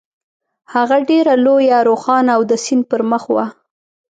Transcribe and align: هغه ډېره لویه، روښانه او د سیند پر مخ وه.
هغه 0.73 0.97
ډېره 1.09 1.33
لویه، 1.45 1.77
روښانه 1.89 2.31
او 2.37 2.41
د 2.49 2.53
سیند 2.63 2.83
پر 2.91 3.01
مخ 3.11 3.23
وه. 3.35 3.45